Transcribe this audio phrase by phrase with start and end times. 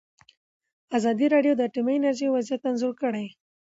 [0.97, 3.25] ازادي راډیو د اټومي انرژي وضعیت انځور کړی.